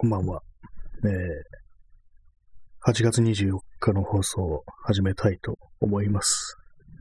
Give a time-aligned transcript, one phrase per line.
[0.00, 0.40] こんばんは。
[1.04, 6.56] えー、8月24日の放送を始めたいと思います。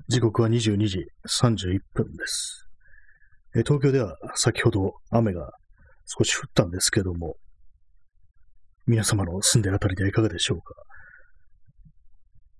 [0.09, 2.67] 時刻は22時31分です。
[3.55, 5.49] えー、東京では先ほど雨が
[6.07, 7.37] 少し降ったんですけども、
[8.85, 10.73] 皆様の住んでるあたりではいかがでしょうか？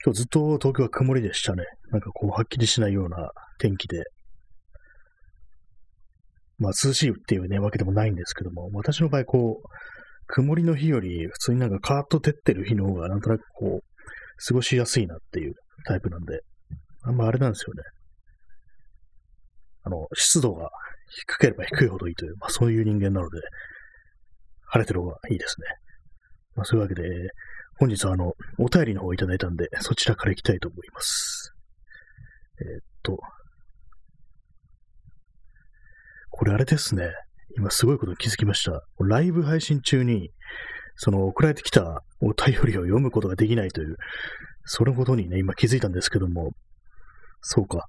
[0.05, 1.65] 今日ずっと東京は曇りでしたね。
[1.91, 4.05] なんかこう、はっきりしないような天気で、
[6.59, 9.67] まあ、涼しいっていうね、わけでもないんですけども、私の場合、こう、
[10.31, 16.41] 曇りの日より、普通になんかカーッと照ってる日の方が、なんとなくこう、過ごしやすいなっていうタイプなんで、
[17.01, 17.81] あんまあれなんですよね。
[19.83, 20.69] あの、湿度が
[21.25, 23.39] 低ければ低いほどいいという、まあそういう人間なので、
[24.67, 25.65] 晴れてる方がいいですね。
[26.55, 27.01] まあそういうわけで、
[27.79, 31.53] 本日はあの、お便りの方をいただいたんで、そちらから行きたいと思います。
[32.61, 33.17] えー、っと、
[36.29, 37.09] これあれですね。
[37.57, 38.83] 今すごいことに気づきました。
[38.99, 40.31] ライブ配信中に、
[40.95, 43.95] その送られてきたお便りを読むことができないという、
[44.65, 46.51] そのことにね、今気づいたんですけども、
[47.41, 47.87] そうか。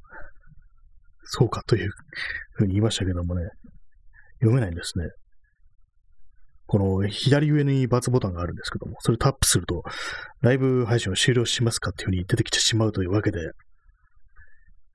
[1.25, 1.91] そうかという
[2.53, 3.43] ふうに言いましたけどもね、
[4.41, 5.07] 読めないんですね。
[6.67, 9.83] この左上に×ボタンがあるんですけども、それタップすると、
[10.41, 13.39] ライブ配信を終了しますかっていうふうに出てきてしまうというわけで、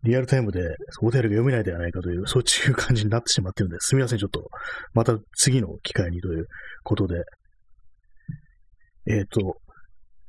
[0.05, 4.47] リアルタイムでお便りが読めないではないかという、そういう感じになってしまっているので、すすみません、ちょっと、
[4.93, 6.45] また次の機会にという
[6.83, 7.23] ことで、
[9.07, 9.57] えっ、ー、と、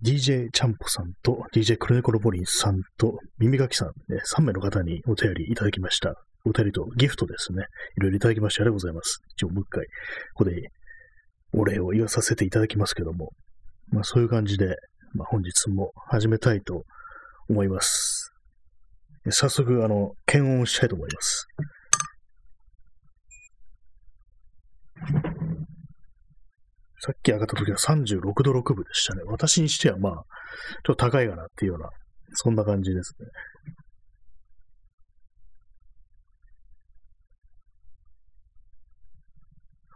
[0.02, 6.14] DJ チャンポさんと DJ クロネコロボリンさんと耳かきさん、ね、3名の方にお便りいただきました。
[6.44, 7.64] お便りとギフトですね。
[7.96, 9.20] いろいろいただきましてありがとうございます。
[9.34, 9.90] 一応もう一回、こ
[10.34, 10.70] こで
[11.52, 13.32] お礼を言わさせていただきますけども、
[13.88, 14.76] まあそういう感じで、
[15.14, 16.84] まあ、本日も始めたいと
[17.48, 18.15] 思います。
[19.30, 21.46] 早速、あの、検温したいと思います。
[27.00, 29.22] さっき上がった時は36度6分でしたね。
[29.26, 30.12] 私にしてはまあ、
[30.84, 31.88] ちょっと高いかなっていうような、
[32.34, 33.26] そんな感じですね。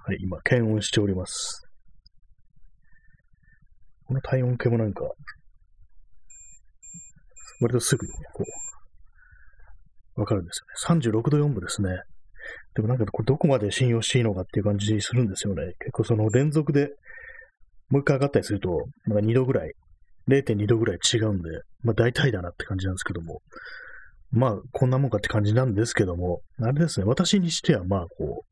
[0.06, 1.62] はい、今、検温しております。
[4.06, 5.02] この体温計もなんか、
[7.60, 8.69] 割とすぐにこう、
[10.16, 11.10] わかるんですよね。
[11.10, 11.90] 36度4分ですね。
[12.74, 15.74] でもなんかこれどこまで信用していいのかっていう感じするんですよね。
[15.78, 16.90] 結構その連続で
[17.90, 19.72] もう一回上がったりすると、まだ2度ぐらい、
[20.28, 21.50] 0.2度ぐらい違うんで、
[21.82, 23.42] まあ大体だなって感じなんですけども、
[24.30, 28.50] まあこんなもんかって感じなんですけども、あれですね、私にしてはまあこう、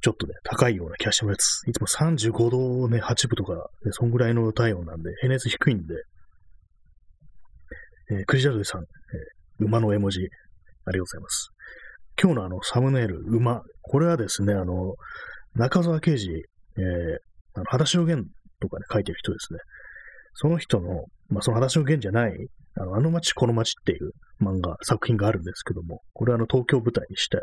[0.00, 1.64] ちょっとね、高いような気がします。
[1.68, 5.94] いつも35度ね、8分とか、ね、そんぐらいの体温なんで、平熱低いんで、
[8.10, 8.86] えー、クジラドさん、えー、
[9.58, 11.50] 馬の絵文字、ありがとうございます。
[12.20, 13.62] 今日のあの、サムネイル、馬。
[13.82, 14.94] これはですね、あの、
[15.54, 16.30] 中沢啓治、
[16.76, 16.82] えー、
[17.54, 18.24] あの、裸足の弦
[18.60, 19.58] とかね、書いてる人ですね。
[20.34, 22.32] その人の、まあ、その裸足の弦じゃない、
[22.76, 24.10] あの、あの街この街っていう
[24.42, 27.38] 漫画、作品があるんですけども、これはあの、東京舞台にした、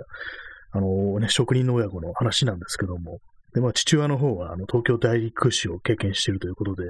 [0.74, 3.20] あのね、職人の親子の話なんですけども、
[3.54, 6.90] で、まあ、父親の方は、あの、東京大空襲を経験しているということで、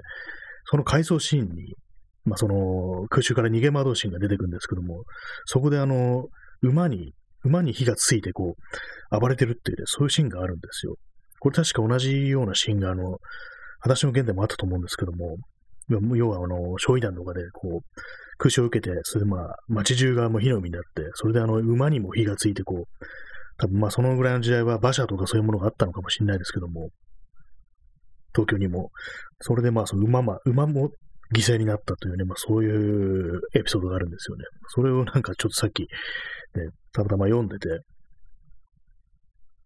[0.66, 1.76] その回想シーンに、
[2.24, 5.04] まあ、その、空襲から逃げ惑うシーンが出てくるんですけども、
[5.46, 6.26] そこであの、
[6.62, 8.56] 馬に、馬に火がついてこ
[9.12, 10.96] う、暴れてるっていう、ね、そういうシーンがあるんですよ。
[11.40, 13.18] これ確か同じようなシーンがあの、
[13.81, 15.38] 私の現でもあったと思うんですけども、
[16.16, 18.02] 要はあの、焼夷弾とかでこう、
[18.38, 23.06] 空襲を受けて、それでまあ、街中がもう火の海になって、それであの、馬にも火がついてこう、
[23.58, 26.90] 多分まあそのぐらいの時代は馬車とかそういうものがあったのかもしれないですけども、
[28.34, 28.92] 東京にも。
[29.42, 30.90] それでまあその馬ま、馬も
[31.36, 34.44] 犠牲になったというね、まあそういうエピソードがあるんですよね。
[34.75, 35.88] それをなんかちょっとさっき、ね、
[36.94, 37.69] たまたま読んでて、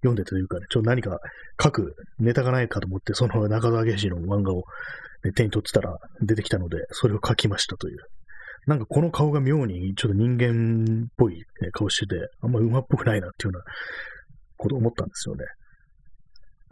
[0.02, 1.18] 読んでてというかね、ちょっと何か
[1.62, 4.64] 書くネタがないかと思って、その中沢源氏の漫画を、
[5.24, 7.98] ね、手に取ってたら出てきたので、それを書きましたという。
[8.68, 13.74] なんかこの顔が妙にちょっと人間っぽい、ね、顔してて、あんま馬っぽくないなっていうような
[14.58, 15.46] ことを思ったんですよね。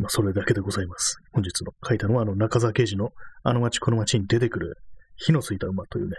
[0.04, 1.16] まあ、それだけでございます。
[1.32, 3.12] 本日の書いたのは、あの、中沢刑事の
[3.44, 4.76] あの街この街に出てくる
[5.16, 6.18] 火のついた馬というね、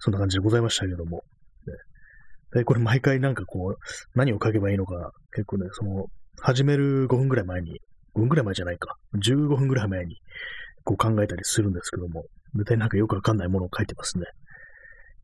[0.00, 1.22] そんな感じでございましたけども、
[2.56, 6.06] ね、これ毎回なんかこう、何を書けばいいのか、結構ね、その、
[6.40, 7.78] 始める5分ぐらい前に、
[8.16, 10.16] 5分ぐらい前じゃないか、15分ぐらい前に、
[10.82, 12.24] こう考えたりするんですけども、
[12.56, 14.24] 絶対なんかよくわかんないものを書いてますね。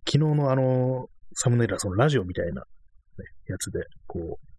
[0.08, 2.64] 昨日のあの、サムネイルはそのラジオみたいな、ね、
[3.48, 4.49] やつで、こう、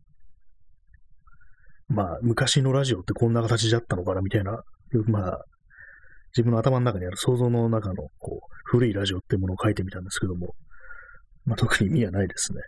[1.92, 4.64] まあ、昔のラジオってこんな形だったのかなみたいな、
[5.08, 5.46] まあ、
[6.36, 10.56] 自分の頭の中にある想像の中の、こう、古いラジオってものを書いてみたんですけども、
[11.46, 12.62] まあ、特に意味はないですね。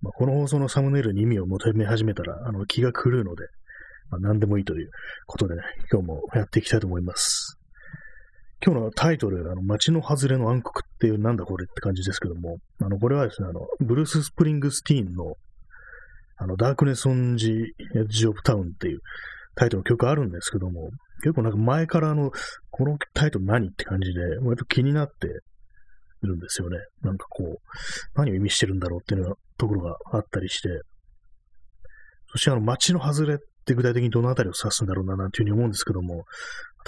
[0.00, 3.44] まあ、この放送のサムネイルに意味を求め始めたら、あの、気が狂うので、
[4.10, 4.90] まあ、何でもいいという
[5.26, 7.58] ことでね、今日もやっていきたいと思います。
[8.64, 15.36] 今日のタイトル、あの、街の外れの暗黒っていう、なんだこれって感じですけども、あの、これはですね、あの、ブルース・スプリングスティーンの、
[16.38, 17.50] あの、 Darkness on the
[17.96, 19.00] Edge of Town っていう
[19.54, 20.90] タイトルの曲あるんですけども、
[21.22, 22.30] 結構なんか前からあの、
[22.70, 25.26] このタイトル何って感じで、割と気になって
[26.22, 26.78] いるんですよね。
[27.02, 27.56] なんかこう、
[28.14, 30.68] 何を意味してるんだろうっていうところがあったりして、
[32.30, 36.24] そしてあの、街の外れって具体的にどのあたりを指すんだろうな、なんていうふうに思うんですけども、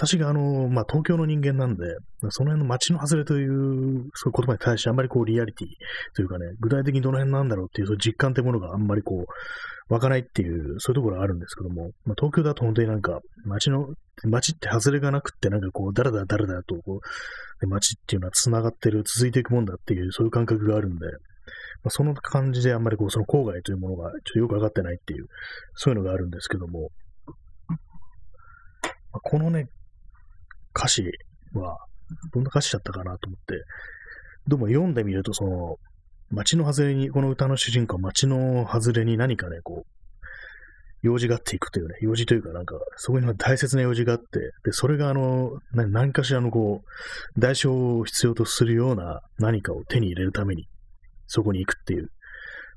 [0.01, 1.83] 私があの、まあ、東京の人間なんで、
[2.29, 5.67] その辺の街の外れという、そういう言葉に対してあんまりこう、リアリティ
[6.15, 13.89] というかね、具体的にどの辺なんだろうっていう、そういう実感ってものがあんまりこう、湧かないっていう、そういうところがあるんですけども、まあ、東京だと本当になんか、街の、
[14.23, 17.01] 街って外れがなくって、なんかこう、だらだらだらだらと、こ
[17.61, 21.11] う、街っていうのは繋がってる、続いていくもんだっていう、そういう感覚があるんで、ま
[21.87, 25.27] あ、その感じであんまりこう、その郊外というものがちょっとよくわかってないっていう、
[25.75, 26.89] そういうのがあるんですけども、
[29.11, 29.67] このね、
[30.75, 31.03] 歌詞
[31.53, 31.77] は、
[32.33, 33.63] どんな歌詞だったかなと思って、
[34.47, 35.77] どうも読んでみると、その、
[36.29, 39.91] 街の外れに、この歌の主人公は街の外れに何かね、こう、
[41.01, 50.67] 用事があっていくというね、用事というかなんか、そこに大切な用事があって、で、それがあの、何かしらのこう、代償を必要とするような何かを手に入れるために、
[51.27, 52.09] そこに行くっていう、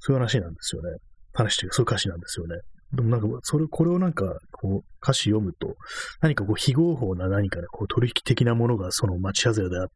[0.01, 0.89] そういう話なんですよね。
[1.33, 2.57] 話というか、そういう歌詞なんですよね。
[2.95, 5.77] でもなんか、それ、これをなんか、こう、歌詞読むと、
[6.21, 9.93] 何かこう、非合法な何かね、こう、取引的なものがその町外れであって、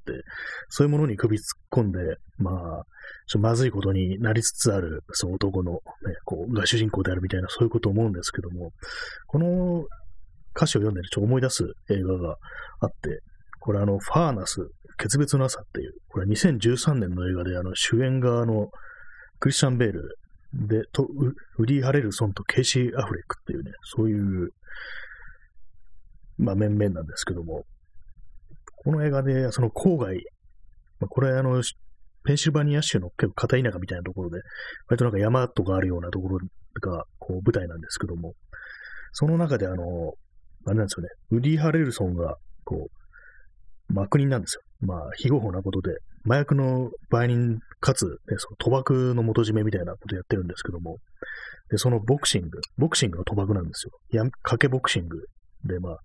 [0.68, 1.98] そういうものに首突っ込んで、
[2.38, 2.84] まあ、
[3.26, 5.78] ちょまずいことになりつつある、その男の、ね、
[6.24, 8.72] こう、が主人公であるみたいな、そういうことを思うんですけども、
[9.26, 9.84] この
[10.56, 12.36] 歌詞を読んでるちょ思い出す映画が
[12.80, 13.20] あって、
[13.60, 14.68] これあの、ファーナス、
[14.98, 18.68] 決別の朝っていう、これ2013年の映画で、あの、主演があの、
[19.38, 20.16] クリスチャン・ベール
[20.52, 21.06] で、と、
[21.58, 24.50] ウディ・ハレルソンとケイシー・アフレックっていうね、そういう、
[26.38, 27.64] まあ、面々なんですけども、
[28.76, 30.14] この映画で、その郊外、
[31.00, 31.62] まあ、これ、あの、
[32.24, 34.40] ペンシルバニア州の結構片田舎みたいなところで、
[34.88, 36.38] 割となんか山とかあるようなところ
[36.80, 38.34] が、こう、舞台なんですけども、
[39.12, 40.14] その中で、あの、
[40.66, 42.88] あれなんですよね、ウディ・ハレルソンが、こ
[43.90, 44.62] う、まあ、悪人なんですよ。
[44.80, 45.96] まあ、非合法なことで、
[46.26, 50.98] 麻薬の売人かつ、ね、その賭博の元締めみたいなことやってるんですけども、
[51.70, 53.92] で、そのボクシング、ボクシングの賭博なんですよ。
[54.10, 55.18] や、賭けボクシング
[55.64, 55.98] で、まあ、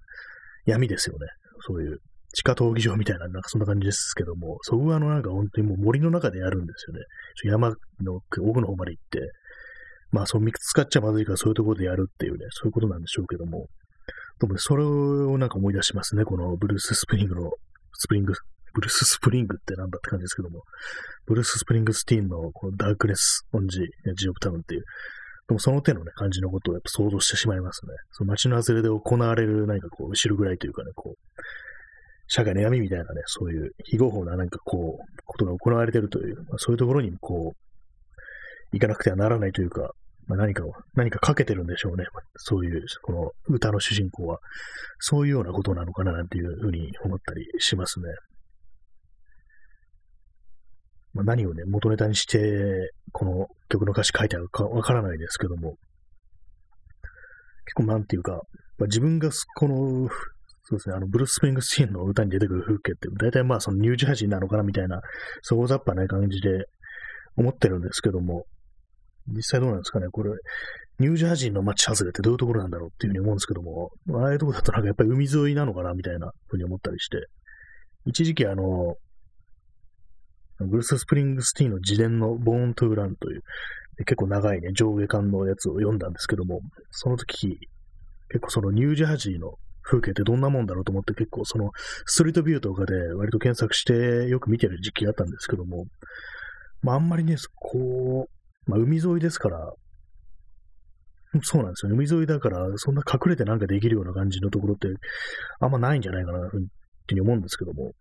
[0.66, 1.28] 闇ですよね。
[1.66, 2.00] そういう
[2.34, 7.02] 地下闘技場みたいな、なんかそんな感じですけども、そこはあのなんか本当にもう森の中でやるんですよね。
[7.46, 7.70] 山
[8.02, 9.20] の奥の方まで行って、
[10.12, 13.68] まあそう見つかっちゃまずいからそういうところでやるっていうね、そういうことなんでしょうけども、
[14.40, 17.52] でもそれをなんか思い出しますね、このブルース・スプリングの、
[17.94, 18.34] スプリング
[18.74, 20.64] ブルース・スプリングってなんだって感じですけども、
[21.26, 23.80] ブルース・スプリングスティーンのこの Darkness on the
[24.16, 24.84] Edge of Town っていう、
[25.48, 27.92] でもその手のね、感じのことをやっぱ想像してしまいますね。
[28.12, 31.34] その街の外れで行われる何かこう、後ろ暗いというかね、こう、
[32.28, 37.58] 社会の闇みたいなね、そういう非合法ななんかこう、ことが行われているという、まあ、そういうところにこう、
[38.72, 39.92] 行かなくてはならないというか、
[40.26, 42.06] まあ、何かを、何かかけてるんでしょうね。
[42.38, 44.40] そういう、この歌の主人公は、
[45.00, 48.06] そういうようなことなのかななんていうふうに思ったりしますね。
[51.14, 55.76] まあ、何をね、元ネタにして、この曲の歌詞書いてあるかわからないですけども、
[57.66, 58.42] 結構なんていうか、
[58.78, 60.10] まあ、自分がこの、
[60.66, 65.02] そうですね、あの、ブルース・スプリングスティーンの歌に出てくる風景って、大体まあそのニュージャージーなのかなみたいな、
[65.42, 66.66] そこざっぱな感じで
[67.36, 68.46] 思ってるんですけども、
[69.28, 70.32] 実際どうなんですかね、これ、
[71.00, 77.18] ニュージャージーの街外れってどういうところなんだろうっていうふうに思うんですけども、ああいうところだとなんかやっぱり海沿いなのかなみたいなふうに思ったりして、
[78.06, 78.96] 一時期あの、
[80.60, 83.42] ブルース・スプリングスティーの自伝のボーン・トゥ・ーランという、
[84.06, 87.60] 結構長いね、上下巻のやつを読んだんですけども、その時、
[88.30, 91.72] 結構そのニュージャージーの風景ってどんなもんだろうと思って結構その
[92.06, 95.86] ストリートビューとかで割と検索してよく見てる時期があったんですけども、
[96.82, 99.74] まああんまりね、こう、まあ海沿いですから、
[101.42, 101.98] そうなんですよね。
[101.98, 104.88] 海沿いだから、そんな隠れてなんかできるような感じのところって
[105.60, 106.60] あんまないんじゃないかな、ふう
[107.12, 107.94] に思うんですけども、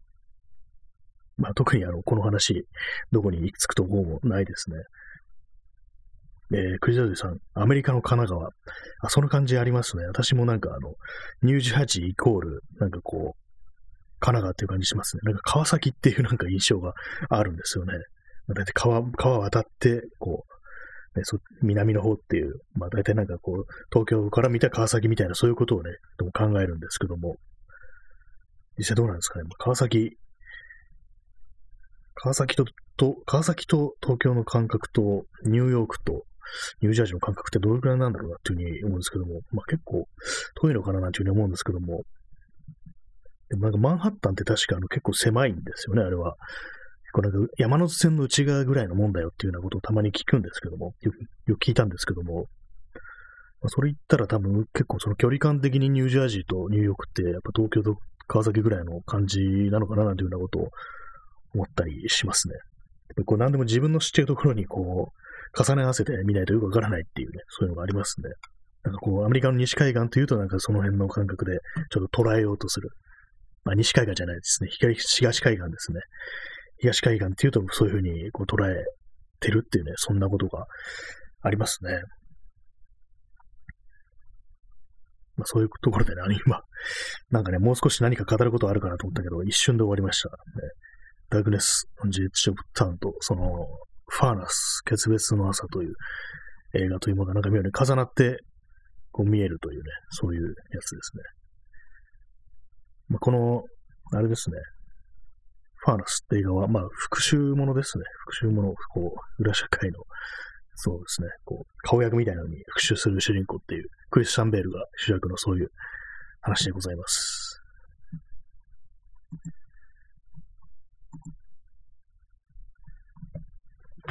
[1.42, 2.66] まあ、特にあの、この話、
[3.10, 4.76] どこに行き着くとこもないですね。
[6.54, 8.50] えー、クリザルさん、アメリカの神奈川。
[9.00, 10.04] あ、その感じありますね。
[10.04, 10.94] 私もなんかあの、
[11.42, 13.42] ニュージャージーイコール、なんかこう、
[14.20, 15.22] 神奈川っていう感じしますね。
[15.24, 16.94] なんか川崎っていうなんか印象が
[17.28, 17.94] あるんですよね。
[18.54, 20.44] だいたい川、川渡って、こ
[21.14, 25.90] う、ね、そ南の方っていう、まあ大体なんかこう、東京から見た川崎みたいなそういうことをね、
[26.32, 27.36] 考えるんですけども、
[28.78, 29.44] 実際どうなんですかね。
[29.58, 30.16] 川崎、
[32.14, 32.64] 川崎と、
[32.96, 36.24] と、川崎と東京の感覚と、ニューヨークと、
[36.80, 40.06] ニュージャージーの感覚ってどれくらいなんだろうなっていうふうに思うんですけども、まあ結構
[40.60, 42.02] 遠いのかななんていうふうに思うんですけども、
[43.48, 46.36] でもなんかマンハッタンって確かあの結構狭いんですよね、あれは。
[47.02, 51.16] 結構なんか山手線の内側ぐらいのもんだよっていうようなことをたまに聞くんですけども、よく
[51.46, 52.46] よく聞いたんですけども、
[53.60, 59.40] まあ、それ言ったら多分結構その距離感的にニュージャージーとニューヨークってやっぱ東京と川崎ぐらいの感じ
[59.70, 60.70] なのかななんていうようなことを
[61.54, 62.54] 思ったりしますね。
[63.26, 68.30] こう何でも自分の知ってるところにこう重ね合わせて見ないとよくわからないっていうね、そういうのがありますね。
[68.84, 71.58] なんかこうアメリカの西海岸というとなんかその辺の感覚で
[71.90, 72.90] ちょっと捉えようとする。
[73.64, 74.70] まあ西海岸じゃないですね。
[74.70, 76.00] 東海岸ですね。
[76.80, 78.84] 東海岸っていうとそういうふうにこう捉え
[79.40, 80.66] てるっていうね、そんなことが
[81.42, 81.92] ありますね。
[85.36, 86.60] まあそういうところでね、今、
[87.30, 90.34] なんかね、もう少し何か語ることあるかなと思ったけど、一瞬で終わりました、ね。
[91.32, 93.66] ダークネス・ジ・エッジ・オブ・タウンと、その、
[94.08, 95.94] ファーナス、決別の朝という
[96.74, 98.36] 映画というものがなんか妙に重なって
[99.12, 101.22] こう見えるというね、そういうやつですね。
[103.08, 103.62] まあ、この、
[104.12, 104.56] あれですね、
[105.84, 108.04] ファーナスって映画は、まあ、復讐ものですね。
[108.30, 110.00] 復讐もの、こう、裏社会の、
[110.74, 115.68] そうですね、こう、顔役みたいなのに復讐する主人公っていう、クリス・サンベールが主役のそういう
[116.42, 117.41] 話でございます。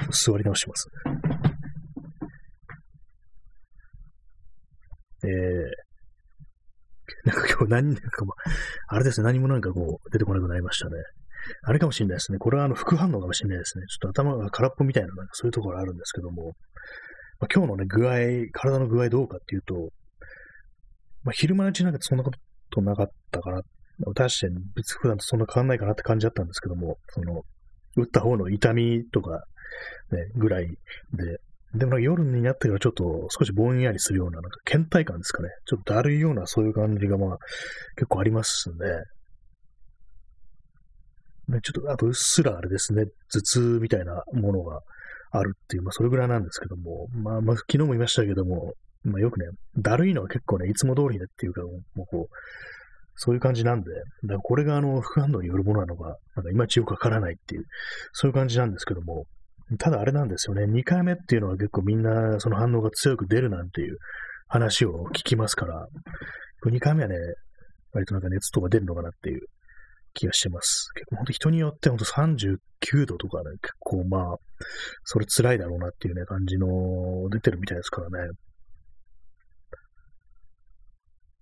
[0.10, 0.88] 座り直します。
[5.24, 8.34] えー、なんか今日何、なんかも
[8.88, 10.96] あれですね、何もなんかこう、出てこなくなりましたね。
[11.63, 12.38] あれかもしれないですね。
[12.38, 13.86] これはあの副反応かもしれないですね。
[13.88, 16.53] ちょっと頭が空っぽみたいな、なんかそういうところあるんですけども、
[17.39, 18.15] まあ、今日のね、具合、
[18.53, 19.89] 体の具合どうかっていうと、
[21.24, 22.31] まあ、昼間のうちなんかそんなこ
[22.72, 23.62] となかったかな。
[24.15, 27.43] 確かに別に普段とそんな変わんないかなって感じだったんですけども、その、
[27.98, 29.43] 打った方の痛みとか、
[30.11, 31.39] ね、ぐらいで、
[31.73, 35.49] でも夜になってからちょっと少しぼんやりするような、なんか倦怠感ですかね。
[35.65, 37.37] ちょっとだるいようなそういう感じがまあ
[37.95, 38.75] 結構ありますね。
[41.47, 44.81] ね、ちょっと、あとうっすらあれですね、頭痛みたいなものが
[45.31, 48.73] あるっていう、まあそれぐらいなんですけども、まあまあ昨日も言いましたけども、
[49.03, 49.47] まあよくね、
[49.77, 52.35] だるいのは結構ね、いつも通りねっていうか、もうこう、
[53.15, 53.91] そういう感じなんで、
[54.23, 57.65] だからこれがあの副反応によるものなのか、なんかいまいちよくわからないっていう、
[58.13, 59.25] そういう感じなんですけども、
[59.79, 63.97] ただあれなんですよね、2回目っていうのは結構みんなその反応が強く出るなんていう
[64.47, 65.87] 話を聞きますから、
[66.65, 67.15] 2回目はね、
[67.93, 69.41] 割となんか熱とか出るのかなっていう
[70.13, 70.89] 気がしてます。
[70.95, 74.37] 結構本当人によって本当39度とかね、結構まあ、
[75.03, 76.67] それ辛いだろうなっていうね、感じの
[77.29, 78.31] 出てるみたいですからね。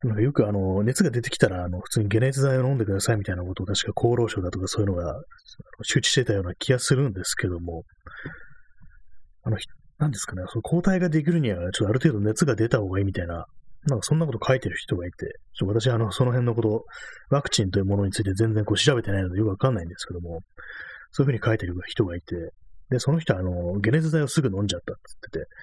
[0.04, 5.22] なんかよくあの、熱が出てきたら、あの、普通に解熱剤を飲んでくださいみたいなことを確か厚労省だとかそういうのが
[5.84, 7.84] 周知してたような気がするんですけども、
[9.44, 9.58] あの、
[9.98, 13.46] なんですかね、その抗体ができるには、ちょっとある程度熱が出た方がいいみたいな、
[13.88, 16.86] なんかそんなこと書いてる人がいて、ちょ私あの、その辺のこと、
[17.30, 20.40] ワクチンというものについて全然こう調べてないのでよくわかんないんですけども、
[21.12, 22.36] そういうふうに書いてる人がいて、
[22.90, 25.02] で、その人はあの、解熱剤をすぐ飲んじゃったって
[25.34, 25.56] 言ってて、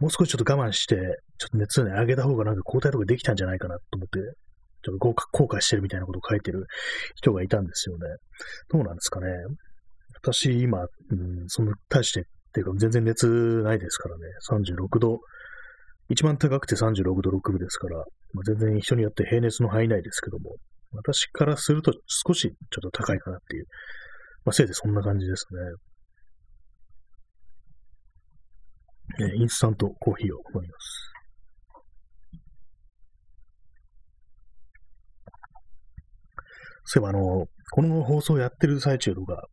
[0.00, 0.96] もう少しちょっと我慢して、
[1.38, 4.18] ちょっと熱をね、上げた方がなんか抗体とかできたんじゃないかなと思って、
[4.82, 6.66] ちょっと後悔してるみたいなことを書いてる
[7.16, 8.06] 人がいたんですよね。
[8.72, 9.26] どうなんですかね。
[10.22, 13.26] 私、今、うん、その対してっていうか、全然熱
[13.62, 14.22] ないですからね。
[14.50, 15.20] 36度、
[16.08, 17.96] 一番高くて36度6分ですから、
[18.32, 20.56] まあ、全然人によって平熱の範囲内ですけども、
[20.92, 23.66] 私からすると少しちょっと高いかなっていう、
[24.44, 25.60] まあ、せいでそんな感じですね。
[29.18, 31.10] えー、インスタントコーヒーを飲みます。
[36.84, 39.46] そういえばあの、この放送やってる最中とか、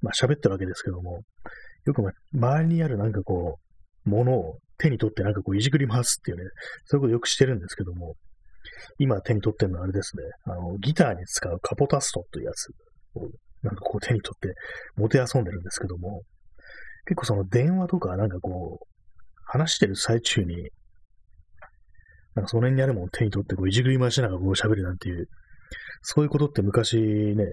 [0.00, 1.22] まあ喋ってるわけですけども、
[1.84, 3.58] よく、ま、周りにあるなんかこ
[4.06, 6.44] う、ものを手に取ってなんかこういじくり回すっていうね、
[6.86, 8.14] そういうことよくしてるんですけども、
[8.98, 12.70] 今手に取ってるのはあれですね、あの、ギターに使うカポタストというやつ
[13.14, 13.28] を、
[13.62, 14.54] なんかこう手に取って
[14.96, 16.22] 持て遊んでるんですけども、
[17.06, 18.86] 結構その電話とかなんかこう、
[19.44, 20.70] 話してる最中に、
[22.34, 25.28] なんかその辺にあるものを手に取ってこういじくり回しながらこう喋るなんていう、
[26.02, 27.44] そういうことって昔ね、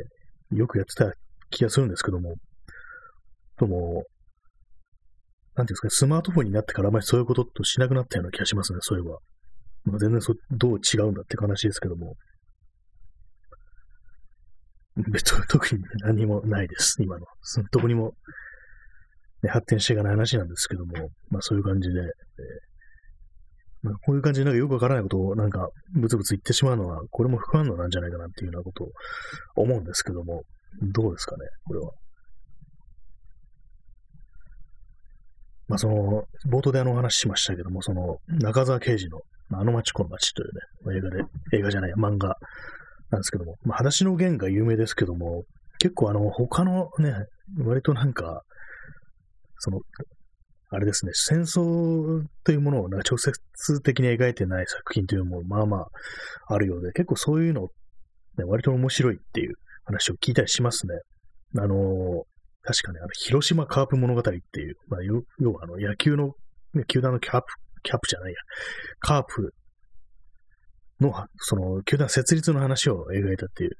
[0.51, 1.13] よくやってた
[1.49, 2.35] 気がするんですけども、
[3.57, 4.05] とも、
[5.55, 9.17] なんていうんですか、スマートフォンになってからあまりそういうこととしなくなったような気がしますね、そういえば。
[9.85, 12.15] まあ、全然そどう違うんだって話ですけども。
[15.11, 17.25] 別に特に何もないです、今の。
[17.71, 18.13] どこにも、
[19.43, 22.69] ね、発展していかない話なんですけども、まあそういう感じで、えー
[23.81, 28.89] まあ、こういう感じでなんかよくわからないことをなんかブツブツ言ってしまうのは、これも不安なんじゃないかなっていうようなことを
[29.55, 30.43] 思うんですけども、
[30.81, 31.91] どうですかね、これは。
[35.67, 41.23] まあその、冒頭であの話しましたけども、その、中沢刑事の、あの街この街というね、映画で、
[41.57, 42.35] 映画じゃない、漫画
[43.11, 45.43] なんですけども、まあ、裸足の弦が有名ですけども、
[45.77, 47.13] 結構あの、他のね、
[47.63, 48.43] 割となんか、
[49.59, 49.81] その、
[50.71, 57.69] あれですね、戦争というものをなんか直接的に描いてない作品というのもまあまああるようで、結構そういうの、
[58.37, 60.93] ね、割と面白いっていう話を聞いたりしますね。
[61.57, 62.23] あの、
[62.61, 64.29] 確かね、あの、広島カープ物語って
[64.61, 66.33] いう、まあ、要はあの、野球の、
[66.87, 67.47] 球団のキャップ、
[67.81, 68.37] キャップじゃないや、
[68.99, 69.53] カープ
[70.99, 73.71] の、その、球団設立の話を描いたっていう、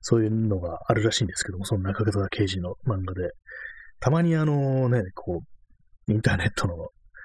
[0.00, 3.32] そういうのがあるらしいんですけども、その中川刑事の漫画で、
[4.00, 5.42] たまにあのね、こ
[6.08, 6.76] う、インターネットの、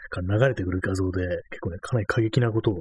[0.10, 2.76] から流れてくる画像で、結構ね、かなり過激なことを、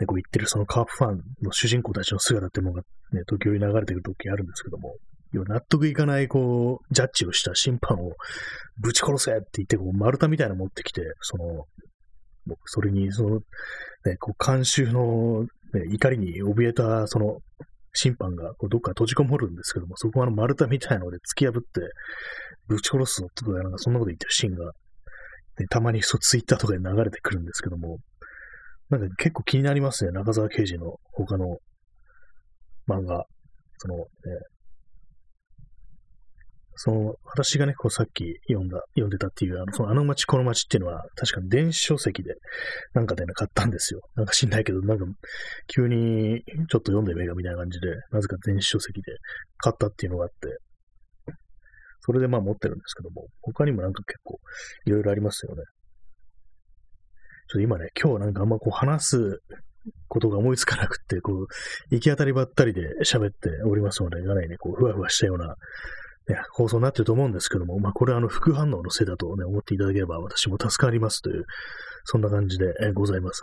[0.00, 4.96] ね、こう言ってるそのカープファンの主人公たちの姿っていうのがね、時折流れてくる時あるんですけども、
[5.32, 8.12] 納得いかない、こう、ジャッジをした審判を
[8.78, 11.64] ぶち殺せって言って、こう、丸太みたいなの持ってきて、その、
[12.66, 17.38] それに、その、ね、こう、監修の、ね、怒りに怯えた、その、
[17.92, 21.80] 審判がこうどっか閉じこもるんですけども、そこはあの丸太みたいなので突き破って、
[22.68, 24.66] ぶち殺すぞとか、なんかそんなこと言ってるシーンが、
[25.58, 27.98] ね、たまにそうツイッターとかで流れてくるんですけども、
[28.88, 31.58] なんか結構気になりますね、中沢刑事の他の
[32.88, 33.24] 漫画。
[33.78, 34.04] その、ね、
[36.84, 42.34] その、私がね、こうさっき読んだ、読んでたっていう、あの、そのあの街この街っていうのは、確かに電子書籍で、
[42.92, 44.00] なんかでね、買ったんですよ。
[44.16, 45.04] なんか知んないけど、なんか、
[45.68, 49.12] 急にちょっと読んでみようみたいな感じで、なぜか電子書籍で
[49.58, 50.58] 買ったっていうのがあって、
[52.00, 54.40] それでまあ持ってるんですけども、他にもなんか結構、
[54.86, 55.62] いろいろありますよね。
[57.46, 59.40] ちょっと今ね、今日なんかあんまこう話す
[60.08, 61.46] ことが思いつかなくって、こう、
[61.94, 65.54] 行き当たりばったりで喋っておりますので、かなりね、こう、ふわふわしたような
[66.28, 71.44] ね、放送になってると思うんですけども、まあ、これはあの副反応のせいだとね、思っていただければ私も助かりますという、
[72.04, 73.42] そんな感じで、ございます、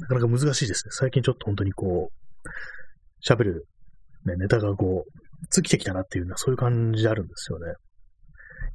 [0.00, 0.90] なかなか難しいですね。
[0.92, 3.66] 最近ちょっと本当にこう、喋る、
[4.24, 5.10] ね、ネタがこう、
[5.50, 7.74] 尽きてきたなっていうような、そういう感じであるんですよね。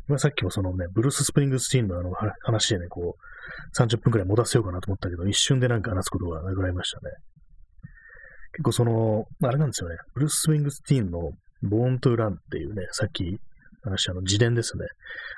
[0.07, 2.11] 今さっきもそのね、ブルース・スプリングスティーンのあの
[2.41, 7.13] 話でね、こう、30分くらい持たせようかなと思ったけど、一瞬でなんか話すことがなくなりましたね。
[8.53, 11.31] 結構その、あれなんですよね、ブルース・スプリングスティーンの
[11.63, 13.38] Born to Run っていうね、さっき
[13.84, 14.86] 話したあの自伝ですね。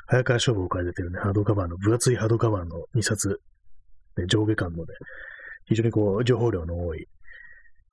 [0.08, 3.40] 早川書房から出てるね、ハードカバーの、分厚いハードカバーの2冊、
[4.18, 4.86] ね、上下巻のね、
[5.66, 7.08] 非常にこう、情報量の多い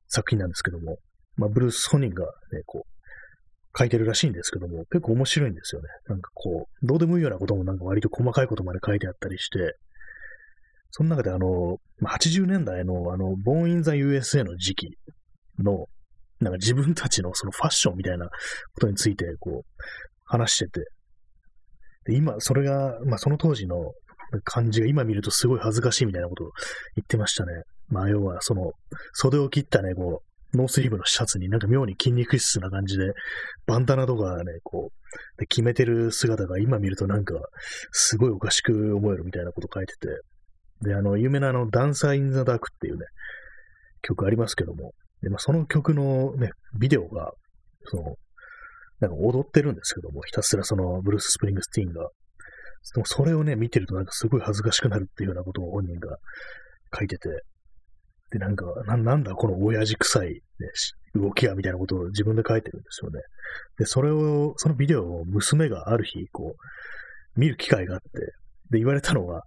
[0.08, 0.98] 作品なんですけども、
[1.36, 5.88] まあ、ブルース本人がね、こう、書いてるらしいんですけども、結構面白いんですよね。
[6.08, 9.76] なんかこう、どうでもいいようなこともなんか割と細かいことまで書いてあったりして、
[10.90, 14.98] その中であの、80年代のあの、ボーン・イン・ザ・ USA の時期
[15.60, 15.86] の、
[16.40, 19.82] なんか自分たちのそのファッションみたいなことについて、こう、
[20.24, 20.80] 話してて、
[22.06, 23.92] で、今、それが、まあ、その当時の
[24.44, 26.50] 感じが今見るとすごい恥ずかしいみたいなことを
[26.96, 27.52] 言ってましたね。
[27.88, 28.72] まあ、要は、その、
[29.12, 33.12] 袖を切ったね、こう、ノースリーブのシャツになんか妙に筋肉質な感じで、
[33.66, 37.34] バンダナとかね、こう、で決めてる姿が今見るとなんか、
[37.92, 40.08] すごいおかしく思えるみたいなこと書いてて、
[40.88, 43.04] で、あの、有名なあの、 Dancer in the Dark っていうね、
[44.02, 47.32] 曲ありますけども、で、まあ、その曲のね、ビデオが、
[47.84, 48.16] その、
[49.00, 52.08] なんか踊ってるんですけども、ひたすらそのブルース・スプリングスティーンが。
[52.94, 56.16] でもそれをね、見てるとなんかすごい恥ずかしくなるっていうようなことを本人が
[56.96, 57.28] 書いてて、
[58.30, 60.40] で、なんか、ななんだこの親父臭い、ね、
[61.14, 63.20] 動きやみたいなことを自分で書いてるんですよね。
[63.78, 68.08] で、それを、そのビデオを娘がある日、こう、見る機会があって、
[68.70, 69.42] で、言われたのは、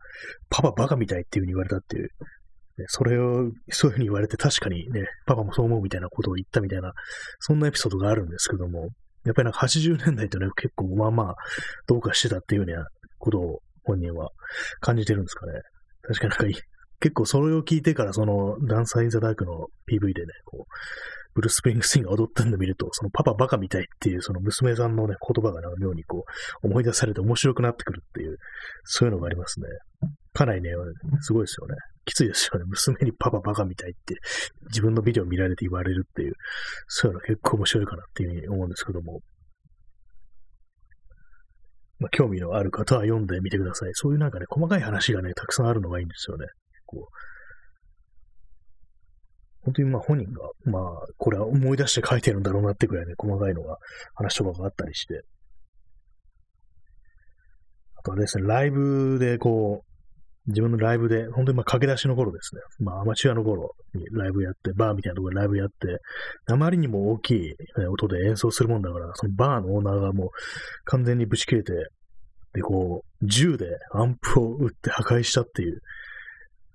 [0.50, 2.10] パパバカみたいっていう風に言われたっていう、
[2.88, 6.94] それを、そういうふうに言われて確かにね、パパもそう思うみたいなことを言ったみたいな、
[7.40, 8.90] そんなエピソードがあるんですけども、
[9.26, 11.36] やっぱりなんか80年代ってね、結構まあまあ、
[11.88, 12.88] どうかしてたっていうような
[13.20, 14.30] ことを本人は
[14.80, 15.54] 感じてるんですかね。
[16.02, 16.60] 確かになんか、
[17.00, 20.74] 結構それを聞いてから、その、ダンサー・イン・ザ・ダークの PV でね、こう、
[21.36, 26.26] ブルース・プリングスティンが踊ってるのを見ると、そのパパバカみたいっていう、その娘さんのね、言葉がなんか妙にこ
[26.64, 28.38] う、思い出されて面白くなってくるっていう、
[28.84, 29.68] そういうのがありますね。
[30.34, 30.70] かなりね、
[31.22, 31.76] すごいですよね。
[32.06, 32.66] きついですよね。
[32.68, 34.16] 娘にパパバカみたいって、
[34.68, 36.34] 自分のビデオ見られて言われるっていう、
[36.88, 39.22] そういうの結構面白いかなっていうふうに思うんですけども。
[42.00, 43.92] まあ、興味のある方は読んでみてください。
[43.94, 46.48] そういうなんかね、細かい話がね、たくさんあるのがいいんですよね。
[46.86, 47.16] こう
[49.64, 50.84] 本当にまあ本人が、まあ、
[51.18, 53.78] これは思い出して書いてるんだろうなってくらいね、細かいのが、
[54.14, 55.22] 話とかがあったりして。
[57.96, 59.93] あとはですね、ライブでこう、
[60.48, 62.62] 自分のライブで、本当にまあ駆け出しの頃ですね。
[62.80, 66.00] まあアマチュアの頃にライブやって、バーみたいなところでライブやって、
[66.48, 67.56] あまりにも大きい
[67.90, 70.30] 音で演奏するもんだから、そのバーのオーナーがもう
[70.86, 71.74] 完全にぶち切れて、
[72.54, 75.80] で、こう、銃でアンプを撃って破壊したっていう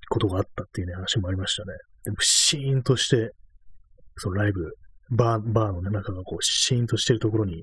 [0.09, 1.73] ことがあったっていうね、話もありましたね。
[2.05, 3.33] でも、シーンとして、
[4.17, 4.73] そのライブ、
[5.11, 7.63] バー、バーの、ね、中がこう、シーンとしてるところに、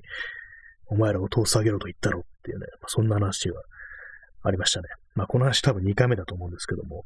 [0.86, 3.60] お前らを通すあげろと言ったろっていうね、まあ、そんな話が
[4.44, 4.88] ありましたね。
[5.16, 7.04] まあ、この話多分2回目だと思うんですけども、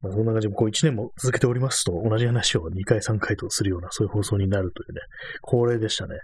[0.00, 5.00] まあ、そんな感じで、こう1年も続けておりますと、同じ話を2回3回とするような、そういう放送になるというね、
[5.42, 6.18] 恒例でしたね。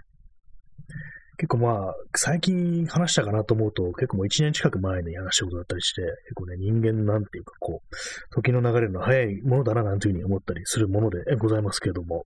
[1.37, 7.95] 結構まあ、最近話したかなと思うと、結構もう1年近く前に話したことだったりして、結構ね、人間なんていうか、こう、
[8.35, 12.25] 時の流れの早いものだな、なんていうふうに思ったりするものでございますけれども、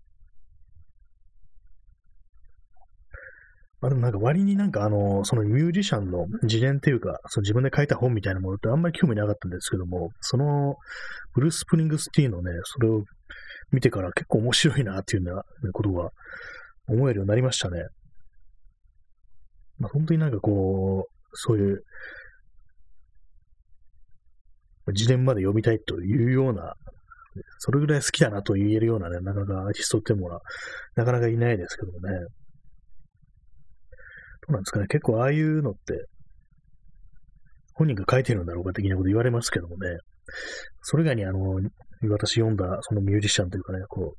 [3.84, 10.78] まあでもなんか割になんかあの、そのミュージシャンの自伝っていうか、その自分で書いた本みたいなものってあんまり興味なかったんですけども、その、
[11.36, 13.04] ブルース・プリングスティーのね、それを
[13.74, 16.12] 見てから結構面白いなっていうようなことが
[16.88, 17.82] 思えるようになりましたね。
[19.80, 21.84] まあ本当になんかこう、そういう、
[24.94, 26.76] 自伝まで読みたいというような、
[27.58, 30.42] それぐらい好きだなと言えるようなね、なかなかアーティストっていうものは、
[30.96, 32.28] なかなかいないですけどもね。
[34.50, 34.88] うなんですかね。
[34.88, 36.06] 結構ああいうのって、
[37.76, 39.98] 本人が書いてるんだろうか的なこと言われますけどもね。
[40.82, 41.40] それ以外にあの、
[42.10, 44.16] 私読んだそのミュージシャンというかね、こ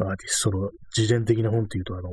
[0.00, 2.10] う、アーティストの自伝的な本っていうと、あの、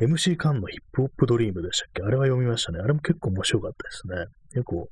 [0.00, 2.02] MC カンのヒップホップドリームでしたっけ？
[2.02, 2.78] あれは読みましたね。
[2.80, 4.26] あれも結構面白かったですね。
[4.52, 4.88] 結構、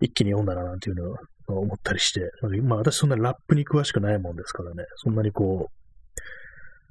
[0.00, 1.16] 一気に読んだななんていうのを
[1.48, 2.20] 思ったりして、
[2.62, 5.72] まあ私そんなラップに詳しくないもんですからね、そんなにこう、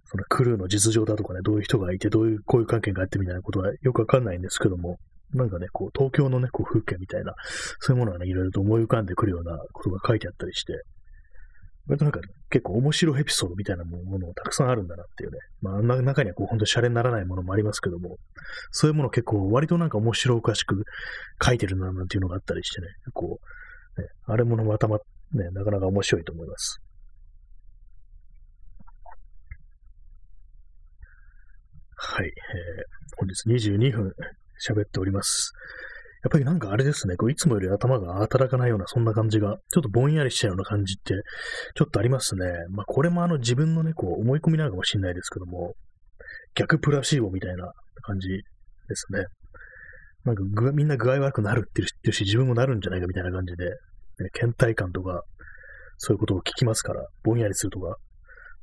[0.05, 4.97] そのクルーの実情だとかね、どういう人がいて、どういう交友関係があってみたいなことはよくわかんないんですけども、
[5.33, 7.33] なんかね、こう、東京のね、こう、風景みたいな、
[7.79, 10.83] そういうものがね、いろいろと思い浮かんでくるようなことが書いてあったりして、
[11.87, 15.37] 割となんか、ね、結構面白いエピソードみたいなものもたくさんあるんだなっていうね。
[15.61, 18.17] まあ、中にはこう、本当にシャレにならないものもありますけども、
[18.71, 20.83] そういうもの結構割となんか面白おかしく
[21.43, 23.39] 書いてるな、なんていうのがあったりしてね、こ
[23.97, 24.97] う、ね、あれものまたま、
[25.33, 26.79] ね、なかなか面白いと思います。
[32.07, 32.33] はい、えー、
[33.17, 34.13] 本日22分
[34.69, 35.53] 喋っております。
[36.23, 41.15] やっぱりなんかあれですね、こういつもより頭が働かないような、そんな感じが、ちょっとぼんやりしたような感じって、
[41.75, 42.45] ちょっとありますね。
[42.69, 45.73] まあこれもあの自分のね、こう思い込みなのかもしれないですけども、
[46.53, 48.43] 逆プラシーボみたいな感じで
[48.93, 49.25] すね。
[50.25, 55.23] なんかぐみんな具合悪くなるって言ってるし、自分もなるんじゃないかみたいな感じで、ね、倦怠感とか、
[55.97, 57.97] そういうことを聞きますから、ぼんやりするとか、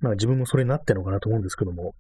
[0.00, 1.94] まあ自分もそれになってるのかなと思うんですけども、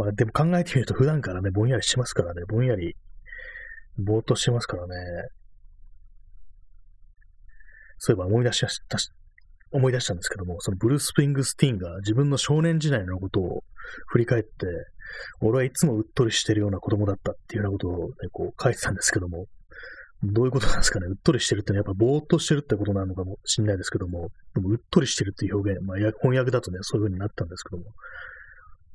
[0.00, 2.96] まあでも考えてみると普段からね、ぼんやりしますからね、ぼんやり、
[3.98, 4.94] ぼーっとしてますからね。
[7.98, 8.80] そういえば思い出しまし、
[9.72, 13.62] 思い出したんですけども、そのブルース・プリングスティーンが自分の少年時代のことを
[14.06, 14.48] 振り返って、
[15.42, 19.44] 俺はいつもうっとりしてるような子供だったっていうようなことを、ね、こう書いてたんですけども、
[20.22, 21.08] どういうことなんですかね？
[21.08, 27.84] うっとりしてるってのはやっぱぼーっとしてるってことなのかもしれないですけども、でもうっとりしてるっていう表現、まあ翻訳だとね、そういう風になったんですけども、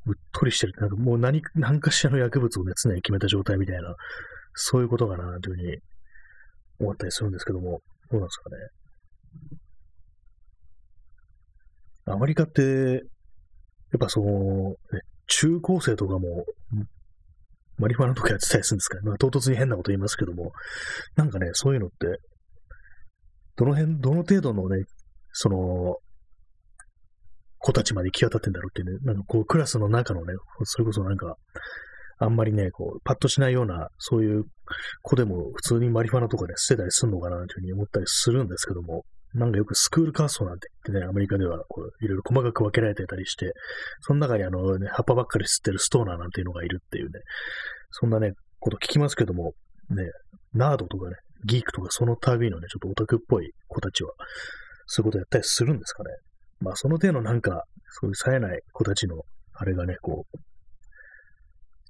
[0.08, 0.74] うっとりしてる。
[0.80, 3.96] なんかもう何、何かしらの薬物をね、常に決めた状態みたいな、
[4.54, 5.78] そういうことかな、というふうに
[6.80, 8.56] 思ったりするんですけども、どうなんですかね。
[12.08, 14.76] アメリカって、やっぱその、ね、
[15.28, 16.46] 中高生とかも、
[17.78, 19.02] マリファナとかやってたりするんですかね。
[19.06, 20.52] まあ、唐突に変なこと言いますけども、
[21.15, 22.20] なんかね、そういうのって、
[23.58, 24.84] どの辺、どの程度のね、
[25.32, 25.98] その、
[27.65, 30.34] 子たちまで行き渡ってんだろうっていうね、なんかこう、クラスの中のね、
[30.65, 31.36] それこそなんか、
[32.19, 34.43] あんまりね、こう、パッとしないような、そういう
[35.01, 43.51] 子でも普通にマリファナとかで捨てたりするのかなというふうに思ったりするんですけども、なんかよくスクールカーストなんて言ってね、アメリカではこういろいろ細かく分けられてたりして、
[44.01, 47.19] その中にあの、ね、葉っぱばっかり吸ってるストーナーなんていうのがいるっていうね、
[47.89, 49.54] そんなね、こと聞きますけども、
[49.89, 50.06] ね、
[50.54, 54.12] ナードとかね、ギークとかその類のね、ちょっとオタクっぽい子たちは、
[54.86, 56.10] そういうことやったりするんですかね。
[56.60, 57.63] まあ、その程度なんか、
[58.00, 59.22] そういう冴えない子たちの、
[59.54, 60.38] あれがね、こう、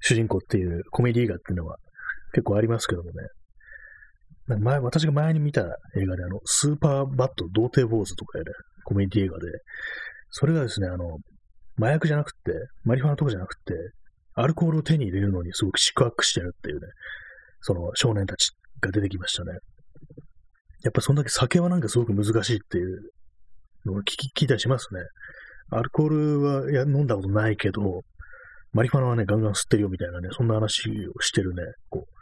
[0.02, 1.78] 主人公っていうコメディ映画っていうのは
[2.32, 4.58] 結構ありますけどもね。
[4.60, 5.62] 前、私が前に見た
[5.96, 9.46] 映画で、あの、スーパーバット童貞坊主とかやるコメディ映画で、
[10.30, 11.18] それがですね、あの、
[11.80, 12.52] 麻薬じゃなくて、
[12.84, 13.74] マリファナとかじゃなくて、
[14.36, 16.88] アルコールを手に入れるのにすごく宿泊してるっていうね、
[17.62, 18.52] その少年たち
[18.82, 19.54] が出てきましたね。
[20.84, 23.00] やっぱそんだけ酒はなんかすごく難しいっていう
[23.86, 25.02] の聞き聞いたりしますね。
[25.72, 28.02] アルコールはいや飲んだことないけど、
[28.74, 32.16] マリファナはね、ガンガン吸ってるよみたいなね、そんな話をしてるね、こう、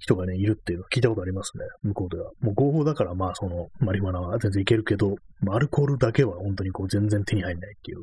[0.00, 2.30] 人がね、いるっていうのを聞いたことありますね、向こうでは。
[2.40, 7.98] もう合法だから、まあ、その、マリファナは全然いけるけど、まあ、アルコールだけは本当にこう、全然手に入んないっていう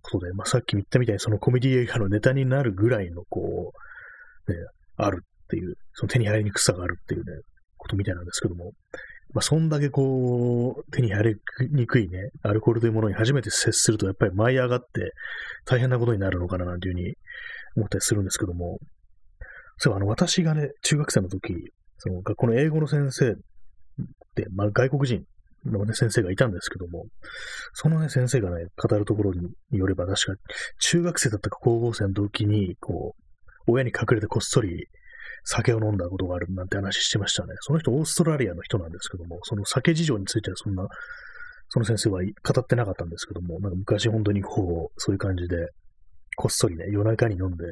[0.00, 3.72] ことで、まあ、さっき言ったみたいに、そのコメディ映画のネタになるぐらいの、こ
[4.46, 4.58] う、ね、
[4.96, 7.42] あるっていう、その手に入りにくさがあるっていうね、
[7.76, 8.72] ことみたいなんですけども、
[9.34, 11.36] まあ、そんだけこう、手に入り
[11.72, 15.12] にくいね、アルコールというものに初めて接すると、やっぱり舞い上がって
[15.64, 17.14] 大変なことになるのかななんていうふうに
[17.76, 18.78] 思ったりするんですけども、
[19.78, 21.52] そうあの、私がね、中学生の時、
[21.98, 23.34] その学校の英語の先生
[24.36, 25.24] で、まあ、外国人
[25.64, 27.06] の、ね、先生がいたんですけども、
[27.72, 30.40] そのね、先生がね、語るところによれば、確か、
[30.78, 34.86] 中学生だったか高校生の時に、こう、親に隠れてこっそり
[35.44, 37.54] 酒を飲んだことがあるなんて話してましたね。
[37.60, 40.86] その人、オーストラリアの人なんですけども、その酒事情についてはそんな、
[41.68, 45.56] その先生は語ってなかったんですけども、なんか昔本当にこう、そういう感じで、
[46.36, 47.64] こっそりね、夜中に飲んで、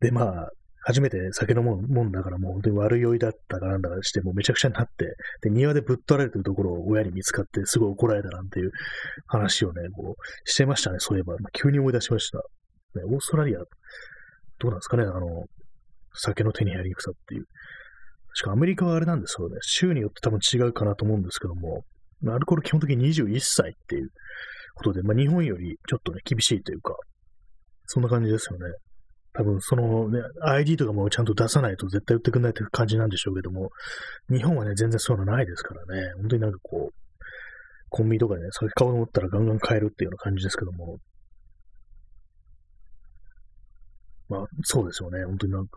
[0.00, 0.48] で、まあ、
[0.86, 8.70] 初めて酒飲むもんだからもう本当に悪酔いだったかなんだかして、もうめちゃくちゃになって、で、庭でぶっ取られてるところを親に見つかってすごい怒られたなんていう
[9.26, 11.34] 話をね、こう、してましたね、そういえば。
[11.40, 12.38] まあ、急に思い出しました。
[12.38, 13.66] ね、オーストラリア、ど
[14.64, 15.44] うなんですかね、あの、
[16.16, 17.44] 酒の手に入りにくさっていう。
[18.34, 19.56] しかもアメリカはあれなんですよね。
[19.62, 21.84] 州によって多分違うかなと思うんですけども、
[22.28, 24.10] アルコール基本的に21歳っていう
[24.74, 26.94] ことで、まあ日本よりちょっとね、厳しいというか、
[27.86, 28.74] そんな感じですよね。
[29.32, 33.70] 多分そのね、ID とかもちゃんと出さないと絶対売ってくんないという感じなんでしょうけども、
[34.30, 36.94] 日本はね、全然そういうのないですからね、本当になんかこう、
[37.90, 40.98] コンビニとかでね、酒買おうと思ったらガンガン買えるっていうような感じですけども、
[44.28, 45.70] まあ、そうですよね、本当になんか、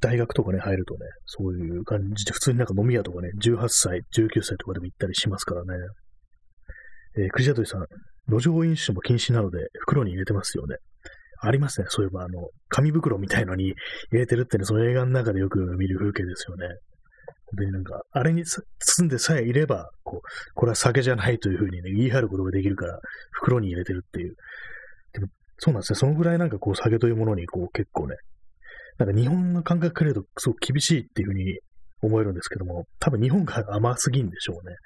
[0.00, 5.68] 大学とかね、入るとね、そういう感じで、普通になんか飲み屋とかね、18歳、19歳とかでも行ったりしますからね。
[7.16, 7.86] えー、クジャトリさん、
[8.28, 10.76] 路上飲酒も禁止なので、袋に入れてますよね。
[11.40, 11.86] ありますね。
[11.88, 13.74] そういえば、あの、紙袋みたいのに入
[14.12, 16.66] れてるってね、その映画の中でよく見る風景ですよね。
[17.46, 18.64] 本当になんか、あれに包
[19.06, 22.98] んでさえいれば、こう、これは酒じゃないというふうにね、言い張ることができるから、
[23.30, 24.34] 袋に入れてるっていう。
[25.58, 25.96] そうなんですね。
[25.96, 28.16] そのぐらいなんかこう、酒というものに、こう、結構ね、
[28.98, 31.58] なんか日本の感覚から言うと、すごく厳しいっていうふうに
[32.02, 34.76] 思えるんですけども、多分日本が甘すぎんでしょうね。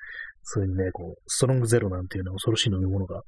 [0.43, 3.23] それにね、こう、ストロングゼロなんていうの恐ろしい飲み物が、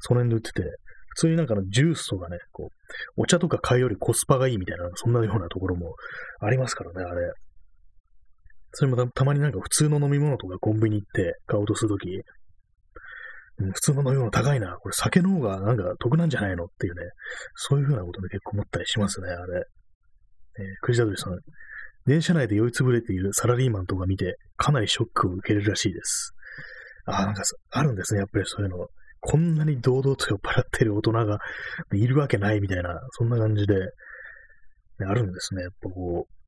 [0.00, 0.62] その辺で売ってて、
[1.10, 5.94] 普通になんかのジュースとかね、こう、お茶とか買うよりコスパがいいみたいな、そんなようなところも
[6.40, 7.32] ありますからね、あれ。
[8.72, 12.08] それもたまになんか普通の飲み物とかコンビニ行って買おうとするとき、
[13.72, 17.02] 普通の飲み物高いな、これ酒の方がなんか得なんじゃないのっていうね、
[17.54, 19.64] そういうふうなことで結構思ったりしますね、あれ。
[20.58, 21.38] えー、クジラドリさん、
[22.06, 26.34] 電車内で酔いつぶれているサラリーマンとか見て、かなりショックを受けるらしいです。
[27.06, 28.86] あ、なんかあるんですね、やっぱりそういうの。
[29.22, 31.38] こんなに堂々と酔っ払ってる大人が
[31.92, 33.86] いるわけないみたいな、そんな感じで、ね、
[35.06, 35.62] あるんですね。
[35.62, 36.39] やっぱこう。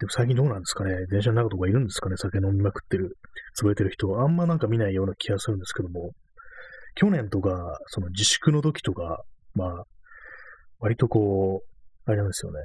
[0.00, 3.16] でも最近どうなんですかね電車の中とかいるんですかね酒飲みまくってる、
[3.60, 4.20] 潰れてる人。
[4.20, 6.12] あんまなんか見ないような気がするんですけども、
[6.96, 9.22] 去年とか、その自粛の時とか、
[9.54, 9.84] まあ、
[10.78, 12.58] 割とこう、あれなんですよね。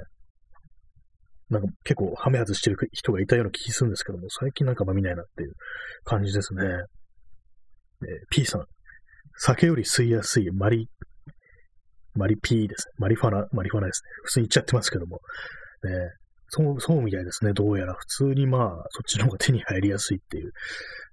[1.50, 5.52] なんか結構ハメ外してる人がいたような気がするんですけども、最近なんかまあ見ないなっていう
[6.04, 6.62] 感じですね。
[6.64, 6.80] えー、
[8.30, 8.64] P さん。
[9.36, 10.88] 酒より吸いやすいマリ、
[12.14, 12.92] マリ P ですね。
[12.98, 14.08] マリファナ、マリファナですね。
[14.24, 15.20] 普通に言っちゃってますけども。
[15.82, 15.90] ね、
[16.50, 17.52] そう、そうみたいですね。
[17.52, 17.94] どうやら。
[17.94, 20.52] 普通にまあ、そっちの方が手に入りやすいっていう。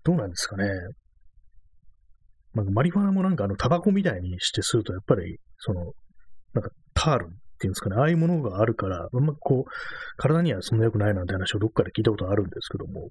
[0.04, 0.65] どうなんですかね。
[2.54, 5.93] まあ、マリファナもなんかあの、タバコみたいにして吸うと、やっぱり、その、
[6.54, 7.28] なんか、タールっ
[7.60, 7.97] ていうんですかね。
[7.97, 9.71] ああいうものがあるから、あんまこう、
[10.17, 13.10] 体にはそんな良くないなんて話をどっかで聞いたことあるんですけども、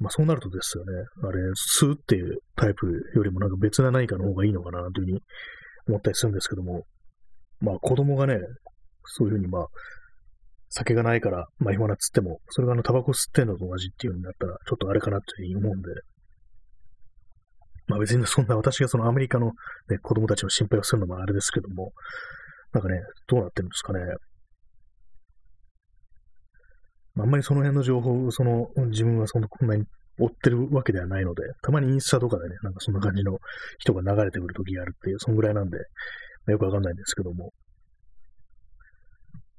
[0.00, 0.92] まあそうなるとですよね、
[1.24, 5.20] あれ、吸うっていうタイプよりもなんか別な何かの方がいいのかなというふうに
[5.88, 6.84] 思ったりするんですけども、
[7.60, 8.38] まあ子供がね、
[9.04, 9.66] そういうふうにまあ、
[10.70, 15.88] 酒がないから、まあ今なつっても、それがあのタバコ吸ってんのと同じっていう風になったら、ちょっとあれかなというふうに思うんで、
[17.88, 19.52] まあ別にそんな私がそのアメリカの、
[19.88, 21.92] ね、子供たちの心配をするのもあれですけども、
[22.72, 24.00] なんかね、どうなってるんですかね。
[27.20, 29.84] あんまりその辺の情報、その、自分はそんな、こんなに
[30.20, 33.38] 追ってるわけではないので、たまにインスタとかでね、なんかそんな感じの
[33.78, 35.82] 人が流れてくる時があるっていう、そんぐらいなんで、ま
[36.48, 37.52] あ、よくわかんないんですけども。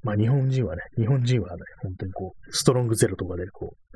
[0.03, 3.95] まあ日本人はね、日本人はね、本当にこう、ストロングゼロとかでこう、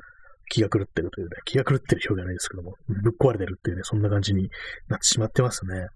[0.50, 4.48] 気が狂ってるというね、気が狂ってる表現はないですけども、ぶっ壊れてるっていうね、そんな感じに
[4.88, 5.86] なってしまってますね。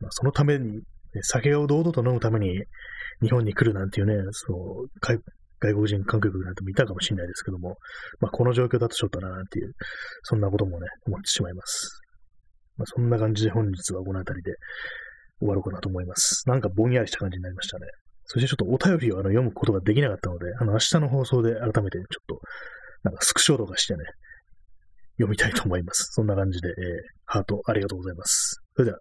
[0.00, 0.82] まあ、そのために、
[1.22, 2.64] 酒を堂々と飲むために
[3.22, 7.76] 日本に来るなんていうね、そう、外国人観光客なんてもいたかもしれないですけども、
[8.20, 9.72] まあ、この状況だとちょっとな、なんていう、
[10.22, 12.00] そんなこともね、思ってしまいます。
[12.76, 14.52] まあ、そんな感じで本日はこの辺りで
[15.38, 16.48] 終わろうかなと思います。
[16.48, 17.86] なんかぼんやりした感じになりましたね。
[18.26, 22.40] そしてちょっとお便りをあの読むことができなかったので、あの、明日の放送で改めてちょっと、
[23.02, 24.04] なんかスクショとかしてね、
[25.16, 26.08] 読みたいと思います。
[26.12, 26.74] そんな感じで、えー、
[27.26, 28.60] ハートありがとうございます。
[28.74, 28.98] それでは。